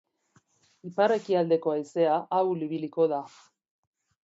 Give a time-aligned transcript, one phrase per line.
[0.91, 3.23] Ipar-ekialdeko haizea ahul ibiliko da.